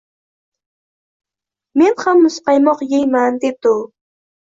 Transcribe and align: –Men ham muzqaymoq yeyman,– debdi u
–Men 1.81 1.95
ham 2.01 2.25
muzqaymoq 2.25 2.85
yeyman,– 2.97 3.41
debdi 3.49 3.79
u 3.79 3.81